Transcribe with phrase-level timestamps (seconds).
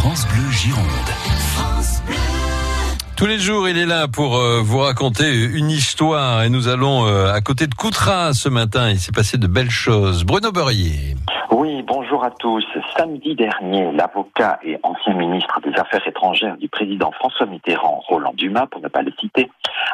[0.00, 0.86] France Bleu Gironde.
[3.16, 7.04] Tous les jours, il est là pour euh, vous raconter une histoire et nous allons
[7.08, 8.90] euh, à côté de Coutras ce matin.
[8.90, 10.24] Il s'est passé de belles choses.
[10.24, 11.16] Bruno Beurrier.
[11.50, 12.64] Oui, bonjour à tous.
[12.96, 18.66] Samedi dernier, l'avocat et ancien ministre des Affaires étrangères du président François Mitterrand, Roland Dumas,
[18.66, 19.50] pour ne pas le citer,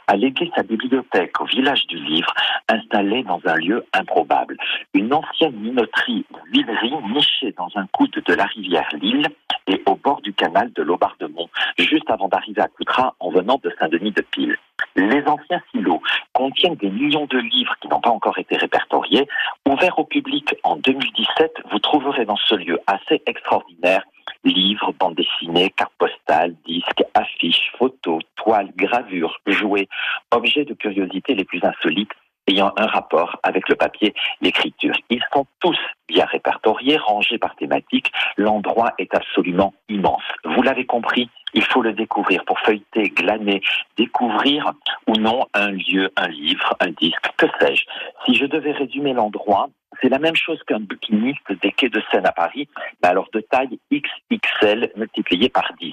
[0.06, 2.34] a légué sa bibliothèque au village du Livre,
[2.68, 4.58] installé dans un lieu improbable.
[4.92, 9.28] Une ancienne minoterie de huileries nichée dans un coude de la rivière Lille
[9.66, 9.82] et
[10.20, 11.48] du canal de l'Aubardemont,
[11.78, 14.56] juste avant d'arriver à Coutras en venant de Saint-Denis de Pile.
[14.96, 16.02] Les anciens silos
[16.32, 19.26] contiennent des millions de livres qui n'ont pas encore été répertoriés.
[19.66, 24.04] Ouverts au public en 2017, vous trouverez dans ce lieu assez extraordinaire
[24.44, 29.88] livres, bandes dessinées, cartes postales, disques, affiches, photos, toiles, gravures, jouets,
[30.30, 32.12] objets de curiosité les plus insolites
[32.46, 34.94] ayant un rapport avec le papier, l'écriture.
[35.08, 38.12] Ils sont tous bien répertoriés, rangés par thématique.
[38.36, 40.22] L'endroit est absolument immense.
[40.44, 43.60] Vous l'avez compris, il faut le découvrir pour feuilleter, glaner,
[43.96, 44.72] découvrir
[45.06, 47.84] ou non un lieu, un livre, un disque, que sais-je?
[48.24, 49.68] Si je devais résumer l'endroit,
[50.02, 52.68] c'est la même chose qu'un bouquiniste des quais de Seine à Paris,
[53.02, 55.92] mais alors de taille XXL multiplié par 10.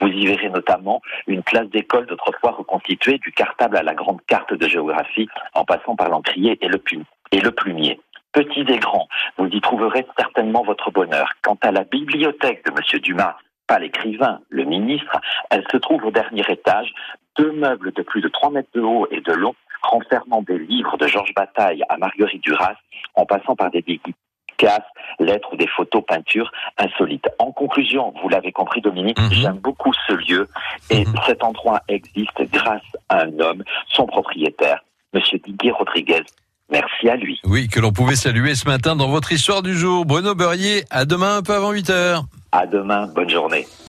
[0.00, 4.52] Vous y verrez notamment une classe d'école d'autrefois reconstituée du cartable à la grande carte
[4.52, 6.82] de géographie en passant par l'encrier et le,
[7.30, 8.00] et le plumier.
[8.32, 11.32] Petits et grands, vous y trouverez certainement votre bonheur.
[11.42, 13.00] Quant à la bibliothèque de M.
[13.00, 16.92] Dumas, pas l'écrivain, le ministre, elle se trouve au dernier étage,
[17.36, 20.96] deux meubles de plus de 3 mètres de haut et de long, renfermant des livres
[20.96, 22.76] de Georges Bataille à Marguerite Duras,
[23.14, 23.82] en passant par des
[25.18, 27.28] lettres ou des photos, peintures insolites.
[27.38, 29.32] En conclusion, vous l'avez compris Dominique, mhm.
[29.32, 30.48] j'aime beaucoup ce lieu
[30.90, 31.14] et mhm.
[31.26, 36.22] cet endroit existe grâce à un homme, son propriétaire, Monsieur Didier Rodriguez.
[36.72, 37.40] Merci à lui.
[37.44, 40.06] Oui, que l'on pouvait saluer ce matin dans votre histoire du jour.
[40.06, 42.24] Bruno Beurrier, à demain un peu avant 8 heures.
[42.50, 43.66] À demain, bonne journée.